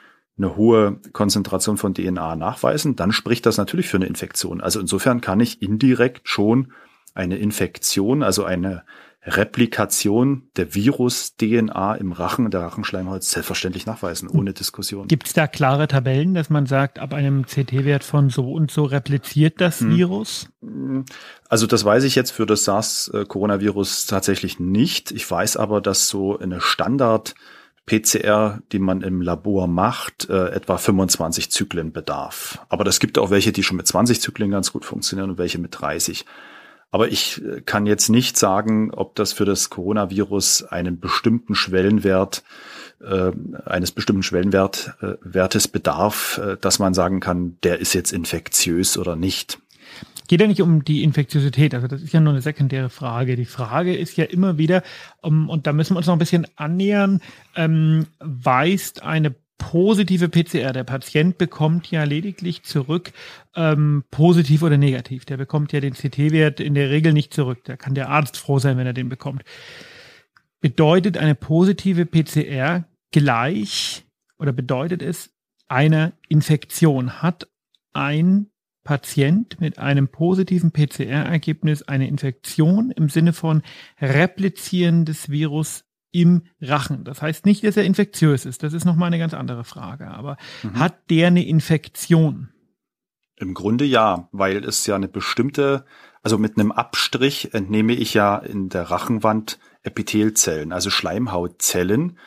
[0.42, 4.60] eine hohe Konzentration von DNA nachweisen, dann spricht das natürlich für eine Infektion.
[4.60, 6.72] Also insofern kann ich indirekt schon
[7.14, 8.84] eine Infektion, also eine
[9.24, 15.06] Replikation der Virus-DNA im Rachen, der Rachenschleimhaut selbstverständlich nachweisen, ohne Diskussion.
[15.06, 18.82] Gibt es da klare Tabellen, dass man sagt, ab einem CT-Wert von so und so
[18.82, 19.96] repliziert das hm.
[19.96, 20.48] Virus?
[21.48, 25.12] Also das weiß ich jetzt für das SARS-Coronavirus tatsächlich nicht.
[25.12, 27.34] Ich weiß aber, dass so eine Standard-
[27.86, 32.64] PCR, die man im Labor macht, äh, etwa 25 Zyklen bedarf.
[32.68, 35.58] Aber das gibt auch welche, die schon mit 20 Zyklen ganz gut funktionieren und welche
[35.58, 36.24] mit 30.
[36.92, 42.44] Aber ich äh, kann jetzt nicht sagen, ob das für das Coronavirus einen bestimmten Schwellenwert
[43.02, 43.32] äh,
[43.64, 49.16] eines bestimmten Schwellenwertes äh, bedarf, äh, dass man sagen kann, der ist jetzt infektiös oder
[49.16, 49.58] nicht.
[50.28, 53.36] Geht ja nicht um die Infektiosität, also das ist ja nur eine sekundäre Frage.
[53.36, 54.82] Die Frage ist ja immer wieder,
[55.20, 57.20] um, und da müssen wir uns noch ein bisschen annähern,
[57.56, 60.72] ähm, weist eine positive PCR.
[60.72, 63.12] Der Patient bekommt ja lediglich zurück,
[63.54, 65.24] ähm, positiv oder negativ.
[65.24, 67.60] Der bekommt ja den CT-Wert in der Regel nicht zurück.
[67.64, 69.44] Da kann der Arzt froh sein, wenn er den bekommt.
[70.60, 74.04] Bedeutet eine positive PCR gleich
[74.38, 75.30] oder bedeutet es
[75.68, 77.22] eine Infektion?
[77.22, 77.48] Hat
[77.92, 78.48] ein
[78.84, 83.62] Patient mit einem positiven PCR-Ergebnis eine Infektion im Sinne von
[84.00, 87.04] replizierendes Virus im Rachen.
[87.04, 88.62] Das heißt nicht, dass er infektiös ist.
[88.62, 90.08] Das ist nochmal eine ganz andere Frage.
[90.08, 90.78] Aber mhm.
[90.78, 92.50] hat der eine Infektion?
[93.36, 95.84] Im Grunde ja, weil es ja eine bestimmte,
[96.22, 102.18] also mit einem Abstrich entnehme ich ja in der Rachenwand Epithelzellen, also Schleimhautzellen,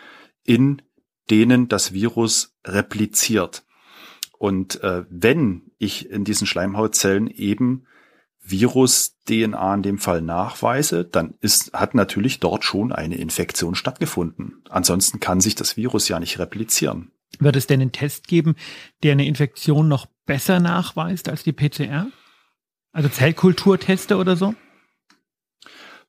[0.44, 0.82] in
[1.30, 3.64] denen das Virus repliziert.
[4.38, 7.86] Und äh, wenn ich in diesen Schleimhautzellen eben
[8.42, 14.64] Virus-DNA in dem Fall nachweise, dann ist, hat natürlich dort schon eine Infektion stattgefunden.
[14.70, 17.12] Ansonsten kann sich das Virus ja nicht replizieren.
[17.40, 18.56] Wird es denn einen Test geben,
[19.04, 22.08] der eine Infektion noch besser nachweist als die PCR?
[22.92, 24.56] Also Zellkulturteste oder so?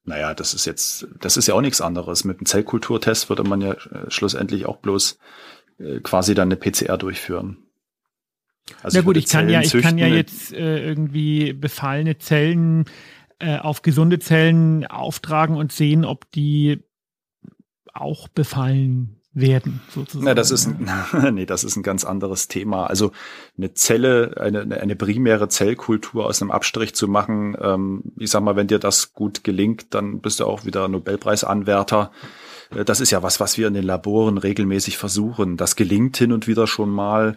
[0.04, 2.22] Naja, das ist jetzt, das ist ja auch nichts anderes.
[2.22, 5.18] Mit einem Zellkulturtest würde man ja äh, schlussendlich auch bloß
[5.78, 7.65] äh, quasi dann eine PCR durchführen.
[8.82, 12.84] Also Na gut, ich kann ja, ich kann ja jetzt äh, irgendwie befallene Zellen
[13.38, 16.82] äh, auf gesunde Zellen auftragen und sehen, ob die
[17.92, 20.24] auch befallen werden, sozusagen.
[20.24, 20.88] Na, das ist ein,
[21.34, 22.86] nee, das ist ein ganz anderes Thema.
[22.86, 23.12] Also
[23.58, 28.56] eine Zelle, eine, eine primäre Zellkultur aus einem Abstrich zu machen, ähm, ich sag mal,
[28.56, 32.10] wenn dir das gut gelingt, dann bist du auch wieder Nobelpreisanwärter.
[32.74, 35.58] Äh, das ist ja was, was wir in den Laboren regelmäßig versuchen.
[35.58, 37.36] Das gelingt hin und wieder schon mal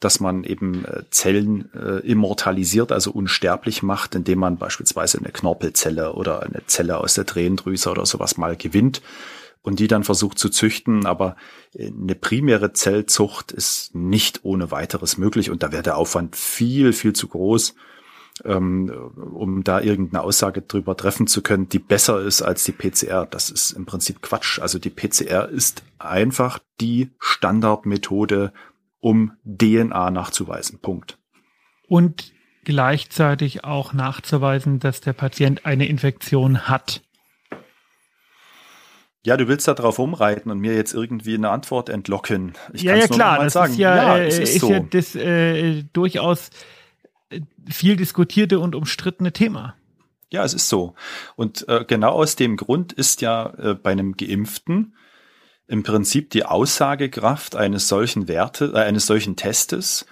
[0.00, 6.14] dass man eben äh, Zellen äh, immortalisiert, also unsterblich macht, indem man beispielsweise eine Knorpelzelle
[6.14, 9.02] oder eine Zelle aus der Tränendrüse oder sowas mal gewinnt
[9.62, 11.04] und die dann versucht zu züchten.
[11.04, 11.36] Aber
[11.74, 16.94] äh, eine primäre Zellzucht ist nicht ohne weiteres möglich und da wäre der Aufwand viel,
[16.94, 17.74] viel zu groß,
[18.44, 18.90] ähm,
[19.34, 23.26] um da irgendeine Aussage drüber treffen zu können, die besser ist als die PCR.
[23.30, 24.60] Das ist im Prinzip Quatsch.
[24.60, 28.54] Also die PCR ist einfach die Standardmethode,
[29.00, 30.78] um DNA nachzuweisen.
[30.80, 31.18] Punkt.
[31.88, 32.32] Und
[32.64, 37.02] gleichzeitig auch nachzuweisen, dass der Patient eine Infektion hat.
[39.22, 42.54] Ja, du willst da drauf umreiten und mir jetzt irgendwie eine Antwort entlocken.
[42.72, 43.72] Ich ja, ja, klar, das sagen.
[43.72, 44.70] ist ja, ja, äh, ist, ist so.
[44.70, 46.50] ja das äh, durchaus
[47.28, 49.74] äh, viel diskutierte und umstrittene Thema.
[50.30, 50.94] Ja, es ist so.
[51.36, 54.94] Und äh, genau aus dem Grund ist ja äh, bei einem Geimpften
[55.70, 60.04] im Prinzip die Aussagekraft eines solchen Werte, äh, eines solchen Testes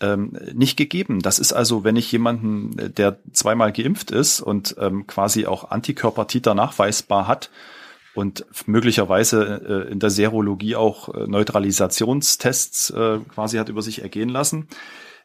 [0.00, 1.20] ähm, nicht gegeben.
[1.20, 6.54] Das ist also, wenn ich jemanden, der zweimal geimpft ist und ähm, quasi auch Antikörpertiter
[6.54, 7.50] nachweisbar hat,
[8.14, 14.28] und möglicherweise äh, in der Serologie auch äh, Neutralisationstests äh, quasi hat über sich ergehen
[14.28, 14.68] lassen,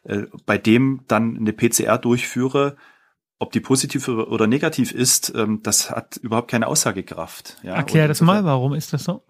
[0.02, 2.76] äh, bei dem dann eine PCR durchführe,
[3.38, 7.58] ob die positiv oder negativ ist, ähm, das hat überhaupt keine Aussagekraft.
[7.62, 7.74] Ja?
[7.74, 9.22] Erklär das mal, warum ist das so?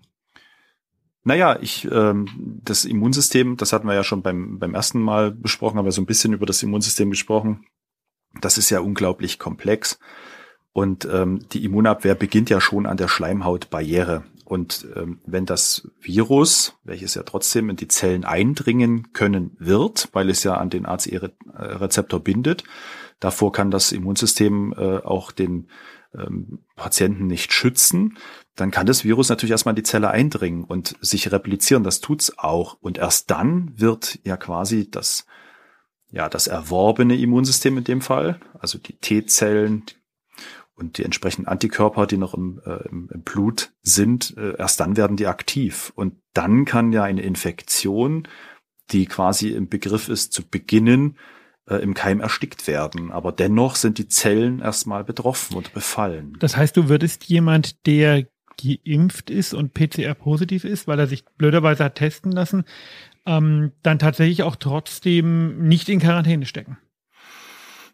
[1.22, 5.78] Naja, ich, ähm, das Immunsystem, das hatten wir ja schon beim, beim ersten Mal besprochen,
[5.78, 7.66] haben wir so ein bisschen über das Immunsystem gesprochen.
[8.40, 9.98] Das ist ja unglaublich komplex.
[10.72, 14.24] Und ähm, die Immunabwehr beginnt ja schon an der Schleimhautbarriere.
[14.44, 20.30] Und ähm, wenn das Virus, welches ja trotzdem in die Zellen eindringen können wird, weil
[20.30, 22.64] es ja an den ACE-Rezeptor bindet,
[23.20, 25.68] davor kann das Immunsystem äh, auch den
[26.14, 28.18] ähm, Patienten nicht schützen,
[28.56, 31.84] dann kann das Virus natürlich erstmal in die Zelle eindringen und sich replizieren.
[31.84, 32.76] Das tut's auch.
[32.80, 35.26] Und erst dann wird ja quasi das,
[36.10, 39.84] ja, das erworbene Immunsystem in dem Fall, also die T-Zellen
[40.74, 45.16] und die entsprechenden Antikörper, die noch im, äh, im, Blut sind, äh, erst dann werden
[45.16, 45.92] die aktiv.
[45.94, 48.26] Und dann kann ja eine Infektion,
[48.90, 51.16] die quasi im Begriff ist zu beginnen,
[51.66, 53.12] äh, im Keim erstickt werden.
[53.12, 56.36] Aber dennoch sind die Zellen erstmal betroffen und befallen.
[56.40, 58.26] Das heißt, du würdest jemand, der
[58.62, 62.64] geimpft ist und PCR-positiv ist, weil er sich blöderweise hat testen lassen,
[63.26, 66.78] ähm, dann tatsächlich auch trotzdem nicht in Quarantäne stecken.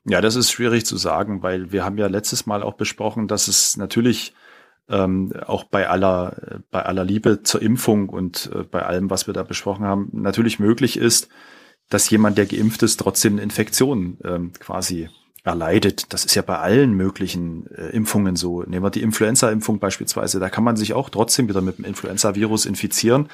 [0.05, 3.49] Ja, das ist schwierig zu sagen, weil wir haben ja letztes Mal auch besprochen, dass
[3.49, 4.35] es natürlich
[4.89, 9.35] ähm, auch bei aller, bei aller Liebe zur Impfung und äh, bei allem, was wir
[9.35, 11.29] da besprochen haben, natürlich möglich ist,
[11.89, 15.09] dass jemand, der geimpft ist, trotzdem eine Infektion ähm, quasi
[15.47, 16.13] erleidet.
[16.13, 18.63] Das ist ja bei allen möglichen äh, Impfungen so.
[18.63, 20.41] Nehmen wir die Influenza-Impfung beispielsweise.
[20.41, 23.29] Da kann man sich auch trotzdem wieder mit dem Influenza-Virus infizieren.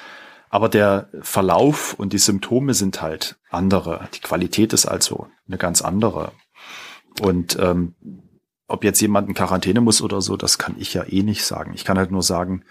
[0.49, 4.07] Aber der Verlauf und die Symptome sind halt andere.
[4.13, 6.31] Die Qualität ist also eine ganz andere.
[7.19, 7.95] Und ähm,
[8.67, 11.73] ob jetzt jemand in Quarantäne muss oder so, das kann ich ja eh nicht sagen.
[11.73, 12.63] Ich kann halt nur sagen,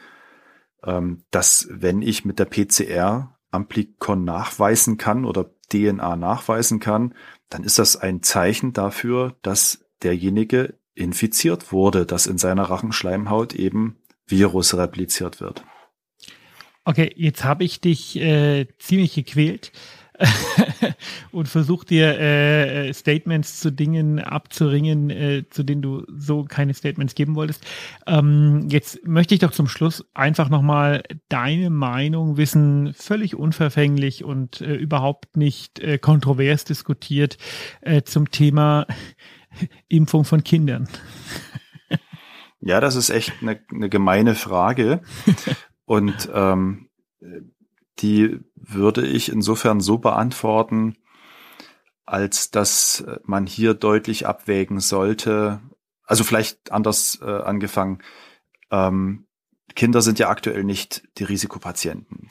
[0.85, 7.15] ähm, dass wenn ich mit der PCR Amplikon nachweisen kann oder DNA nachweisen kann,
[7.49, 13.97] dann ist das ein Zeichen dafür, dass derjenige infiziert wurde, dass in seiner Rachenschleimhaut eben
[14.27, 15.65] Virus repliziert wird.
[16.85, 19.73] Okay, jetzt habe ich dich äh, ziemlich gequält.
[21.33, 27.15] und versuch dir äh, Statements zu Dingen abzuringen, äh, zu denen du so keine Statements
[27.15, 27.65] geben wolltest.
[28.07, 34.61] Ähm, jetzt möchte ich doch zum Schluss einfach nochmal deine Meinung wissen, völlig unverfänglich und
[34.61, 37.39] äh, überhaupt nicht äh, kontrovers diskutiert
[37.81, 38.87] äh, zum Thema
[39.89, 40.89] Impfung von Kindern.
[42.61, 45.03] Ja, das ist echt eine, eine gemeine Frage.
[45.85, 46.89] Und ähm,
[47.99, 50.97] die würde ich insofern so beantworten,
[52.05, 55.61] als dass man hier deutlich abwägen sollte,
[56.05, 58.03] also vielleicht anders äh, angefangen,
[58.71, 59.27] ähm,
[59.75, 62.29] Kinder sind ja aktuell nicht die Risikopatienten.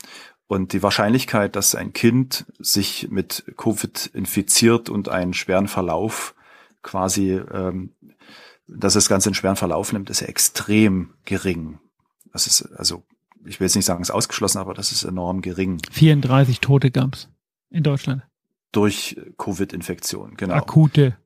[0.48, 6.36] Und die Wahrscheinlichkeit, dass ein Kind sich mit Covid infiziert und einen schweren Verlauf
[6.84, 7.96] quasi, ähm,
[8.68, 11.80] dass es ganz einen schweren Verlauf nimmt, ist ja extrem gering.
[12.34, 13.04] Das ist also
[13.46, 15.82] ich will jetzt nicht sagen, es ist ausgeschlossen, aber das ist enorm gering.
[15.92, 17.30] 34 Tote gab's
[17.70, 18.24] in Deutschland.
[18.72, 20.54] Durch Covid-Infektion, genau.
[20.56, 21.18] Akute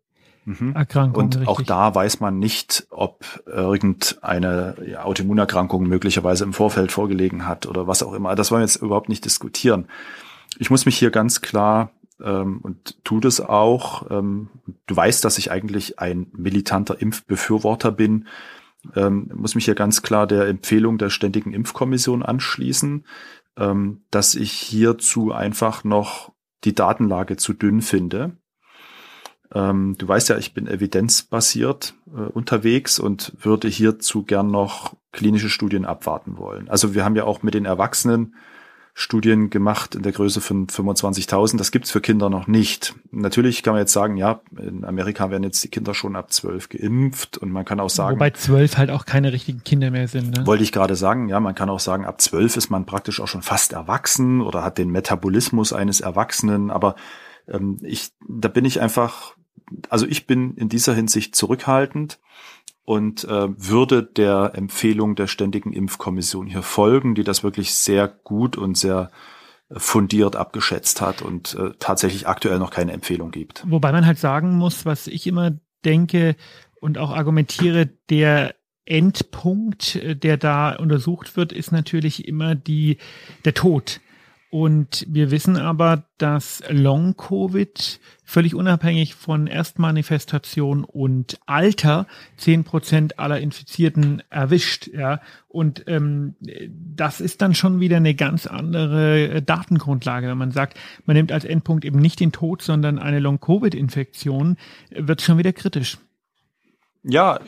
[0.45, 0.73] mhm.
[0.75, 1.23] Erkrankung.
[1.23, 1.47] Und richtig.
[1.47, 8.03] auch da weiß man nicht, ob irgendeine Autoimmunerkrankung möglicherweise im Vorfeld vorgelegen hat oder was
[8.03, 8.35] auch immer.
[8.35, 9.87] Das wollen wir jetzt überhaupt nicht diskutieren.
[10.57, 11.91] Ich muss mich hier ganz klar
[12.23, 14.09] ähm, und tu das auch.
[14.09, 14.49] Ähm,
[14.87, 18.27] du weißt, dass ich eigentlich ein militanter Impfbefürworter bin
[18.95, 23.05] ähm, muss mich hier ganz klar der Empfehlung der Ständigen Impfkommission anschließen,
[23.57, 26.31] ähm, dass ich hierzu einfach noch
[26.63, 28.37] die Datenlage zu dünn finde.
[29.53, 35.49] Ähm, du weißt ja, ich bin evidenzbasiert äh, unterwegs und würde hierzu gern noch klinische
[35.49, 36.69] Studien abwarten wollen.
[36.69, 38.35] Also wir haben ja auch mit den Erwachsenen
[38.97, 41.57] Studien gemacht in der Größe von 25.000.
[41.57, 42.95] Das gibt's für Kinder noch nicht.
[43.11, 46.69] Natürlich kann man jetzt sagen, ja, in Amerika werden jetzt die Kinder schon ab 12
[46.69, 48.15] geimpft und man kann auch sagen.
[48.15, 50.37] Wobei 12 halt auch keine richtigen Kinder mehr sind.
[50.37, 50.47] Ne?
[50.47, 53.27] Wollte ich gerade sagen, ja, man kann auch sagen, ab 12 ist man praktisch auch
[53.27, 56.71] schon fast erwachsen oder hat den Metabolismus eines Erwachsenen.
[56.71, 56.95] Aber
[57.49, 59.35] ähm, ich, da bin ich einfach,
[59.89, 62.17] also ich bin in dieser Hinsicht zurückhaltend
[62.85, 68.57] und äh, würde der Empfehlung der Ständigen Impfkommission hier folgen, die das wirklich sehr gut
[68.57, 69.11] und sehr
[69.69, 73.63] äh, fundiert abgeschätzt hat und äh, tatsächlich aktuell noch keine Empfehlung gibt.
[73.67, 75.51] Wobei man halt sagen muss, was ich immer
[75.83, 76.35] denke
[76.79, 82.97] und auch argumentiere, der Endpunkt, äh, der da untersucht wird, ist natürlich immer die,
[83.43, 83.99] der Tod.
[84.55, 93.41] Und wir wissen aber, dass Long-Covid völlig unabhängig von Erstmanifestation und Alter zehn Prozent aller
[93.41, 94.87] Infizierten erwischt.
[94.87, 96.35] Ja, und ähm,
[96.95, 100.29] das ist dann schon wieder eine ganz andere äh, Datengrundlage.
[100.29, 104.55] Wenn man sagt, man nimmt als Endpunkt eben nicht den Tod, sondern eine Long-Covid-Infektion,
[104.89, 105.97] wird schon wieder kritisch.
[107.03, 107.41] Ja,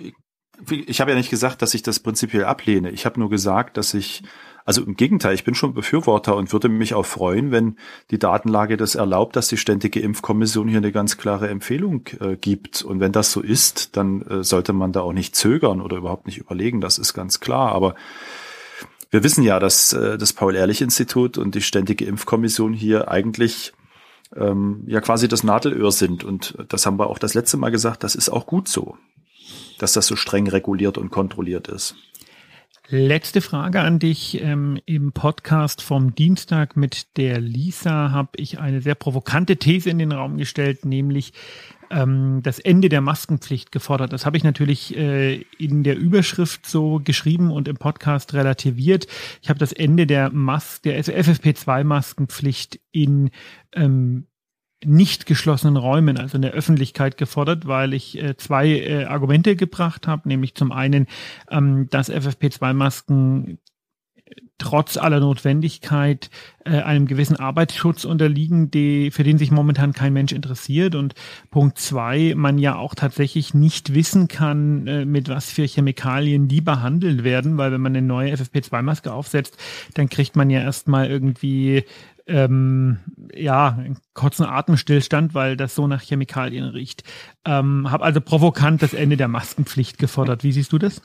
[0.70, 2.90] ich habe ja nicht gesagt, dass ich das prinzipiell ablehne.
[2.90, 4.24] Ich habe nur gesagt, dass ich
[4.68, 7.78] also im Gegenteil, ich bin schon Befürworter und würde mich auch freuen, wenn
[8.12, 12.82] die Datenlage das erlaubt, dass die Ständige Impfkommission hier eine ganz klare Empfehlung äh, gibt.
[12.82, 16.28] Und wenn das so ist, dann äh, sollte man da auch nicht zögern oder überhaupt
[16.28, 16.82] nicht überlegen.
[16.82, 17.72] Das ist ganz klar.
[17.72, 17.96] Aber
[19.10, 23.72] wir wissen ja, dass äh, das Paul-Ehrlich-Institut und die Ständige Impfkommission hier eigentlich
[24.36, 26.26] ähm, ja quasi das Nadelöhr sind.
[26.26, 28.98] Und das haben wir auch das letzte Mal gesagt, das ist auch gut so,
[29.80, 31.96] dass das so streng reguliert und kontrolliert ist.
[32.90, 34.42] Letzte Frage an dich.
[34.42, 40.00] Ähm, Im Podcast vom Dienstag mit der Lisa habe ich eine sehr provokante These in
[40.00, 41.34] den Raum gestellt, nämlich
[41.90, 44.14] ähm, das Ende der Maskenpflicht gefordert.
[44.14, 49.08] Das habe ich natürlich äh, in der Überschrift so geschrieben und im Podcast relativiert.
[49.42, 53.32] Ich habe das Ende der Mas der FFP2-Maskenpflicht in
[53.74, 54.28] ähm,
[54.86, 60.08] nicht geschlossenen Räumen, also in der Öffentlichkeit gefordert, weil ich äh, zwei äh, Argumente gebracht
[60.08, 61.08] habe, nämlich zum einen,
[61.50, 63.58] ähm, dass FFP2-Masken
[64.58, 66.30] trotz aller Notwendigkeit
[66.66, 70.96] äh, einem gewissen Arbeitsschutz unterliegen, die, für den sich momentan kein Mensch interessiert.
[70.96, 71.14] Und
[71.52, 76.62] Punkt zwei, man ja auch tatsächlich nicht wissen kann, äh, mit was für Chemikalien die
[76.62, 79.58] behandelt werden, weil wenn man eine neue FFP2-Maske aufsetzt,
[79.94, 81.84] dann kriegt man ja erstmal irgendwie
[82.26, 83.00] ähm,
[83.34, 87.04] ja, einen kurzen Atemstillstand, weil das so nach Chemikalien riecht.
[87.46, 90.44] Ähm, habe also provokant das Ende der Maskenpflicht gefordert.
[90.44, 91.02] Wie siehst du das?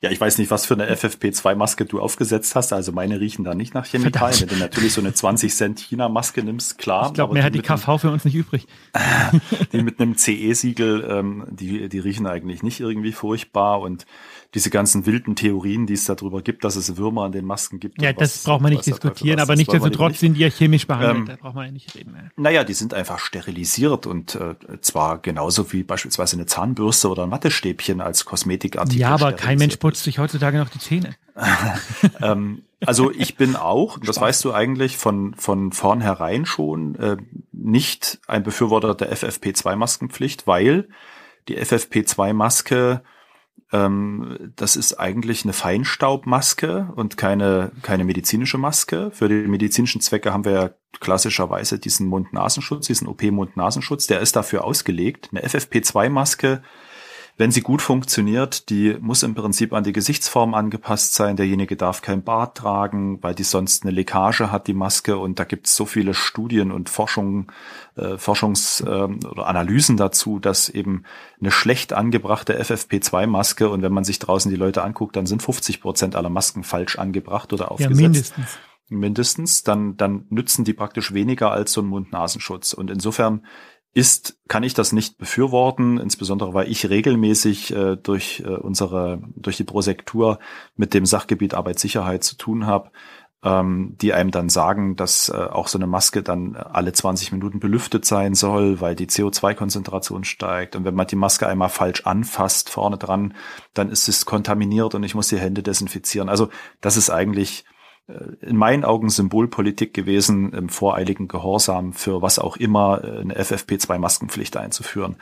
[0.00, 2.72] Ja, ich weiß nicht, was für eine FFP2-Maske du aufgesetzt hast.
[2.72, 4.32] Also meine riechen da nicht nach Chemikalien.
[4.34, 4.50] Verdammt.
[4.52, 7.06] Wenn du natürlich so eine 20 Cent China-Maske nimmst, klar.
[7.08, 8.66] Ich glaube, mehr hat die KV für uns nicht übrig.
[9.72, 14.06] die mit einem CE-Siegel, ähm, die, die riechen eigentlich nicht irgendwie furchtbar und
[14.56, 18.00] diese ganzen wilden Theorien, die es darüber gibt, dass es Würmer an den Masken gibt.
[18.00, 21.36] Ja, das braucht man nicht diskutieren, aber nichtsdestotrotz sind die ja chemisch behandelt, ähm, da
[21.36, 22.14] braucht man ja nicht reden.
[22.16, 22.30] Ja.
[22.36, 27.30] Naja, die sind einfach sterilisiert und äh, zwar genauso wie beispielsweise eine Zahnbürste oder ein
[27.30, 28.98] Wattestäbchen als Kosmetikartikel.
[28.98, 31.16] Ja, aber kein Mensch putzt sich heutzutage noch die Zähne.
[32.22, 37.18] ähm, also ich bin auch, das weißt du eigentlich von, von vornherein schon, äh,
[37.52, 40.88] nicht ein Befürworter der FFP2-Maskenpflicht, weil
[41.48, 43.02] die FFP2-Maske
[43.72, 49.10] ähm, das ist eigentlich eine Feinstaubmaske und keine, keine medizinische Maske.
[49.12, 54.06] Für die medizinischen Zwecke haben wir ja klassischerweise diesen Mund-Nasenschutz, diesen OP-Mund-Nasenschutz.
[54.06, 55.30] Der ist dafür ausgelegt.
[55.32, 56.62] Eine FFP2-Maske
[57.38, 61.36] wenn sie gut funktioniert, die muss im Prinzip an die Gesichtsform angepasst sein.
[61.36, 65.18] Derjenige darf kein Bart tragen, weil die sonst eine Leckage hat, die Maske.
[65.18, 67.48] Und da gibt es so viele Studien und Forschungen,
[67.96, 71.04] äh, Forschungs- äh, oder Analysen dazu, dass eben
[71.38, 75.82] eine schlecht angebrachte FFP2-Maske und wenn man sich draußen die Leute anguckt, dann sind 50
[75.82, 78.00] Prozent aller Masken falsch angebracht oder aufgesetzt.
[78.00, 82.72] Ja, mindestens mindestens, dann, dann nützen die praktisch weniger als so ein Mund-Nasenschutz.
[82.72, 83.44] Und insofern
[83.96, 89.56] ist, kann ich das nicht befürworten, insbesondere weil ich regelmäßig äh, durch äh, unsere, durch
[89.56, 90.38] die Prosektur
[90.76, 92.90] mit dem Sachgebiet Arbeitssicherheit zu tun habe,
[93.42, 97.58] ähm, die einem dann sagen, dass äh, auch so eine Maske dann alle 20 Minuten
[97.58, 100.76] belüftet sein soll, weil die CO2-Konzentration steigt.
[100.76, 103.32] Und wenn man die Maske einmal falsch anfasst vorne dran,
[103.72, 106.28] dann ist es kontaminiert und ich muss die Hände desinfizieren.
[106.28, 106.50] Also
[106.82, 107.64] das ist eigentlich
[108.40, 114.56] in meinen Augen Symbolpolitik gewesen, im voreiligen Gehorsam für was auch immer äh, eine FFP2-Maskenpflicht
[114.56, 115.16] einzuführen.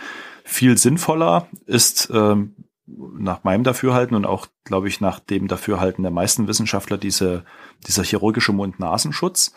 [0.44, 2.54] Viel sinnvoller ist ähm,
[2.86, 7.44] nach meinem Dafürhalten und auch, glaube ich, nach dem Dafürhalten der meisten Wissenschaftler diese,
[7.86, 9.54] dieser chirurgische Mund-Nasenschutz.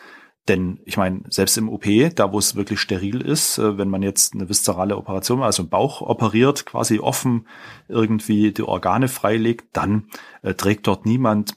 [0.48, 4.02] Denn ich meine, selbst im OP, da wo es wirklich steril ist, äh, wenn man
[4.02, 7.46] jetzt eine viszerale Operation, also im Bauch operiert, quasi offen
[7.88, 10.06] irgendwie die Organe freilegt, dann
[10.40, 11.54] äh, trägt dort niemand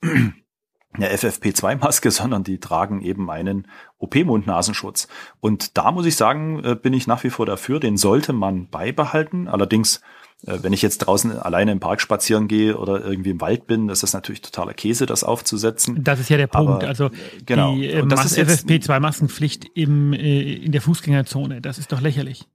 [0.93, 3.67] eine FFP2-Maske, sondern die tragen eben einen
[3.99, 5.07] OP-Mund-Nasenschutz.
[5.39, 8.67] Und da muss ich sagen, äh, bin ich nach wie vor dafür, den sollte man
[8.67, 9.47] beibehalten.
[9.47, 10.01] Allerdings,
[10.45, 13.89] äh, wenn ich jetzt draußen alleine im Park spazieren gehe oder irgendwie im Wald bin,
[13.89, 16.03] ist das natürlich totaler Käse, das aufzusetzen.
[16.03, 16.69] Das ist ja der Punkt.
[16.69, 17.09] Aber, also
[17.45, 17.75] genau.
[17.75, 22.47] die äh, FFP2-Maskenpflicht im, in der Fußgängerzone, das ist doch lächerlich.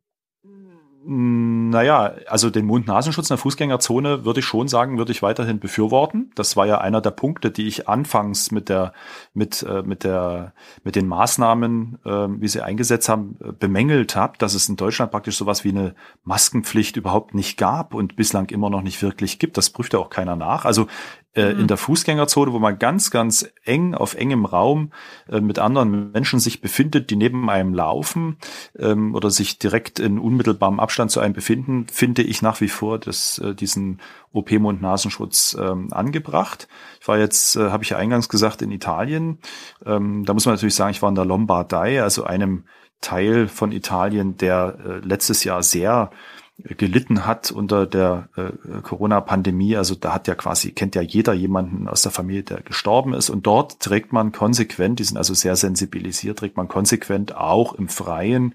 [1.08, 6.32] Naja, also den Mund-Nasenschutz in der Fußgängerzone würde ich schon sagen, würde ich weiterhin befürworten.
[6.34, 8.92] Das war ja einer der Punkte, die ich anfangs mit der,
[9.32, 10.52] mit, äh, mit der,
[10.82, 15.12] mit den Maßnahmen, äh, wie sie eingesetzt haben, äh, bemängelt habe, dass es in Deutschland
[15.12, 15.94] praktisch sowas wie eine
[16.24, 19.56] Maskenpflicht überhaupt nicht gab und bislang immer noch nicht wirklich gibt.
[19.58, 20.64] Das prüft ja auch keiner nach.
[20.64, 20.88] Also
[21.36, 21.66] äh, in mhm.
[21.66, 24.90] der Fußgängerzone, wo man ganz, ganz eng auf engem Raum
[25.28, 28.38] äh, mit anderen Menschen sich befindet, die neben einem laufen
[28.78, 32.98] ähm, oder sich direkt in unmittelbarem Abstand zu einem befinden, finde ich nach wie vor
[32.98, 34.00] das, äh, diesen
[34.32, 36.68] OP-Mund-Nasenschutz ähm, angebracht.
[37.00, 39.38] Ich war jetzt, äh, habe ich ja eingangs gesagt, in Italien.
[39.84, 42.64] Ähm, da muss man natürlich sagen, ich war in der Lombardei, also einem
[43.00, 46.10] Teil von Italien, der äh, letztes Jahr sehr
[46.58, 49.76] gelitten hat unter der äh, Corona-Pandemie.
[49.76, 53.30] Also da hat ja quasi, kennt ja jeder jemanden aus der Familie, der gestorben ist.
[53.30, 57.88] Und dort trägt man konsequent, die sind also sehr sensibilisiert, trägt man konsequent auch im
[57.88, 58.54] Freien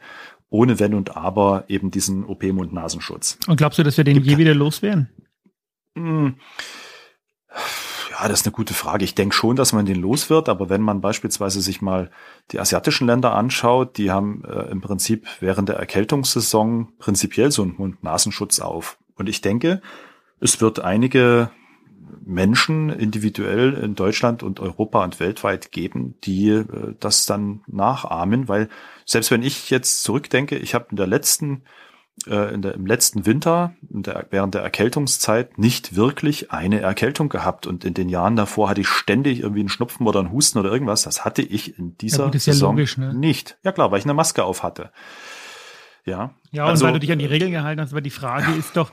[0.50, 3.38] ohne Wenn und Aber eben diesen OP-Mund-Nasenschutz.
[3.48, 5.10] Und glaubst du, dass wir den Gibt je wieder loswerden?
[5.96, 6.36] Hm.
[8.22, 9.04] Ja, das ist eine gute Frage.
[9.04, 12.12] Ich denke schon, dass man den los wird, aber wenn man beispielsweise sich mal
[12.52, 17.76] die asiatischen Länder anschaut, die haben äh, im Prinzip während der Erkältungssaison prinzipiell so einen
[17.78, 19.00] Mund-Nasenschutz auf.
[19.16, 19.82] Und ich denke,
[20.40, 21.50] es wird einige
[22.24, 28.70] Menschen individuell in Deutschland und Europa und weltweit geben, die äh, das dann nachahmen, weil
[29.04, 31.64] selbst wenn ich jetzt zurückdenke, ich habe in der letzten
[32.28, 37.68] äh, in der, im letzten Winter, der, während der Erkältungszeit, nicht wirklich eine Erkältung gehabt.
[37.68, 40.72] Und in den Jahren davor hatte ich ständig irgendwie einen Schnupfen oder einen Husten oder
[40.72, 41.04] irgendwas.
[41.04, 43.14] Das hatte ich in dieser ja, gut, Saison ja logisch, ne?
[43.14, 43.58] nicht.
[43.64, 44.92] Ja klar, weil ich eine Maske auf hatte.
[46.06, 46.36] Ja.
[46.52, 48.76] Ja, also, und weil du dich an die Regeln gehalten hast, aber die Frage ist
[48.78, 48.92] doch.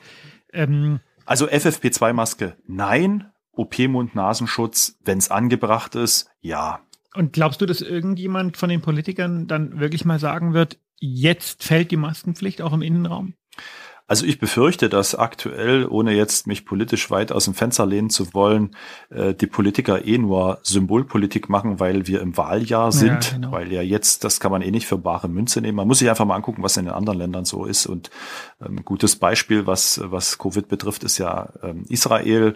[0.53, 3.31] Ähm, also FFP2-Maske, nein.
[3.53, 6.81] OP-Mund-Nasenschutz, wenn es angebracht ist, ja.
[7.15, 11.91] Und glaubst du, dass irgendjemand von den Politikern dann wirklich mal sagen wird, jetzt fällt
[11.91, 13.35] die Maskenpflicht auch im Innenraum?
[14.09, 18.33] Also ich befürchte, dass aktuell, ohne jetzt mich politisch weit aus dem Fenster lehnen zu
[18.33, 18.75] wollen,
[19.11, 23.53] äh, die Politiker eh nur Symbolpolitik machen, weil wir im Wahljahr sind, ja, genau.
[23.53, 25.77] weil ja jetzt, das kann man eh nicht für bare Münze nehmen.
[25.77, 27.85] Man muss sich einfach mal angucken, was in den anderen Ländern so ist.
[27.85, 28.09] Und
[28.61, 32.55] ein ähm, gutes Beispiel, was, was Covid betrifft, ist ja ähm, Israel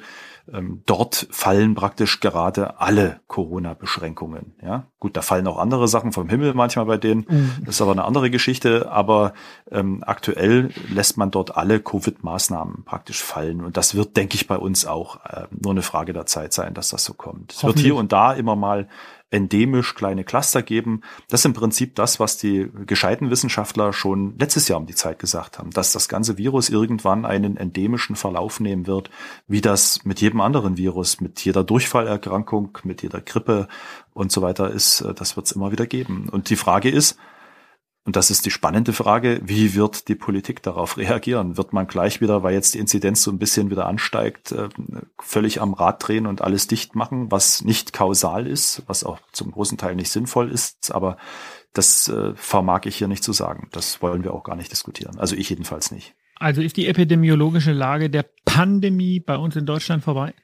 [0.53, 4.55] ähm, dort fallen praktisch gerade alle Corona-Beschränkungen.
[4.63, 7.27] Ja, gut, da fallen auch andere Sachen vom Himmel manchmal bei denen.
[7.29, 7.53] Mhm.
[7.65, 8.91] Das ist aber eine andere Geschichte.
[8.91, 9.35] Aber
[9.71, 13.63] ähm, aktuell lässt man dort alle Covid-Maßnahmen praktisch fallen.
[13.63, 16.75] Und das wird, denke ich, bei uns auch äh, nur eine Frage der Zeit sein,
[16.75, 17.53] dass das so kommt.
[17.53, 18.89] Es wird hier und da immer mal
[19.33, 21.01] endemisch kleine Cluster geben.
[21.29, 25.19] Das ist im Prinzip das, was die gescheiten Wissenschaftler schon letztes Jahr um die Zeit
[25.19, 29.11] gesagt haben, dass das ganze Virus irgendwann einen endemischen Verlauf nehmen wird,
[29.49, 33.69] wie das mit jedem anderen Virus, mit jeder Durchfallerkrankung, mit jeder Grippe
[34.13, 35.05] und so weiter ist.
[35.17, 36.29] Das wird es immer wieder geben.
[36.31, 37.17] Und die Frage ist,
[38.05, 41.57] und das ist die spannende Frage, wie wird die Politik darauf reagieren?
[41.57, 44.69] Wird man gleich wieder, weil jetzt die Inzidenz so ein bisschen wieder ansteigt, äh,
[45.21, 49.53] völlig am Rad drehen und alles dicht machen, was nicht kausal ist, was auch zum
[49.53, 51.17] großen Teil nicht sinnvoll ist, aber
[51.73, 53.69] das äh, vermag ich hier nicht zu sagen.
[53.71, 55.19] Das wollen wir auch gar nicht diskutieren.
[55.19, 56.15] Also ich jedenfalls nicht.
[56.37, 60.35] Also ist die epidemiologische Lage der Pandemie bei uns in Deutschland vorbei?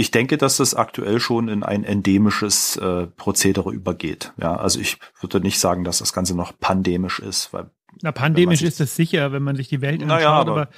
[0.00, 4.32] Ich denke, dass das aktuell schon in ein endemisches äh, Prozedere übergeht.
[4.40, 7.70] Ja, also ich würde nicht sagen, dass das Ganze noch pandemisch ist, weil
[8.00, 10.68] na, pandemisch ist das sicher, wenn man sich die Welt anschaut, naja, aber, aber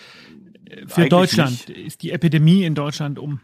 [0.86, 1.70] für Deutschland nicht.
[1.70, 3.40] ist die Epidemie in Deutschland um.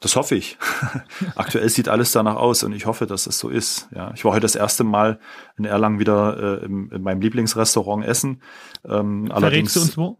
[0.00, 0.58] Das hoffe ich.
[1.36, 3.88] Aktuell sieht alles danach aus und ich hoffe, dass es so ist.
[3.94, 5.20] Ja, ich war heute das erste Mal
[5.56, 8.42] in Erlangen wieder äh, im, in meinem Lieblingsrestaurant essen.
[8.84, 10.18] Ähm, allerdings, du uns wo?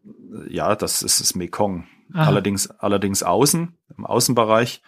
[0.49, 1.87] Ja, das ist das Mekong.
[2.13, 2.27] Aha.
[2.27, 4.83] Allerdings, allerdings außen, im Außenbereich.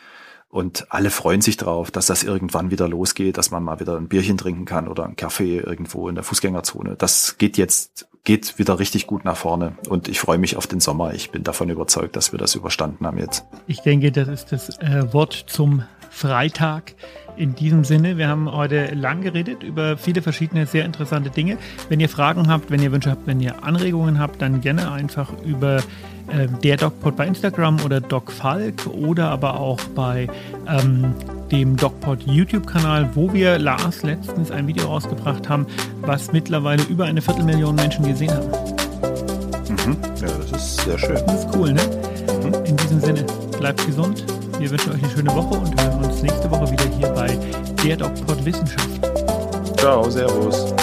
[0.49, 4.09] Und alle freuen sich drauf, dass das irgendwann wieder losgeht, dass man mal wieder ein
[4.09, 6.97] Bierchen trinken kann oder einen Kaffee irgendwo in der Fußgängerzone.
[6.97, 9.77] Das geht jetzt, geht wieder richtig gut nach vorne.
[9.89, 11.15] Und ich freue mich auf den Sommer.
[11.15, 13.45] Ich bin davon überzeugt, dass wir das überstanden haben jetzt.
[13.69, 16.95] Ich denke, das ist das äh, Wort zum Freitag.
[17.37, 21.57] In diesem Sinne, wir haben heute lang geredet über viele verschiedene sehr interessante Dinge.
[21.89, 25.33] Wenn ihr Fragen habt, wenn ihr Wünsche habt, wenn ihr Anregungen habt, dann gerne einfach
[25.45, 25.79] über
[26.29, 30.29] äh, der DocPod bei Instagram oder DocFalk oder aber auch bei
[30.69, 31.15] ähm,
[31.51, 35.67] dem DocPod YouTube-Kanal, wo wir Lars letztens ein Video rausgebracht haben,
[36.03, 38.49] was mittlerweile über eine Viertelmillion Menschen gesehen haben.
[39.69, 39.97] Mhm.
[40.21, 41.19] Ja, das ist sehr schön.
[41.27, 41.83] Das ist cool, ne?
[42.45, 42.65] Mhm.
[42.65, 43.25] In diesem Sinne,
[43.59, 44.25] bleibt gesund.
[44.61, 47.29] Wir wünschen euch eine schöne Woche und hören uns nächste Woche wieder hier bei
[47.83, 49.01] der DocPod Wissenschaft.
[49.79, 50.75] Ciao, Servus.